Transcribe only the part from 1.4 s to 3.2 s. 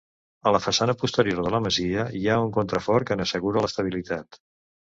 de la masia, hi ha un contrafort